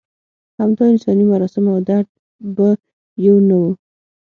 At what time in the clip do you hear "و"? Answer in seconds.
3.63-3.65